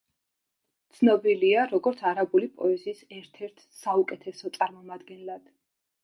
ცნობილია 0.99 1.65
როგორც 1.73 1.99
არაბული 2.11 2.49
პოეზიის 2.61 3.03
ერთ-ერთ 3.17 3.61
საუკეთესო 3.81 4.51
წარმომადგენლად. 4.57 5.45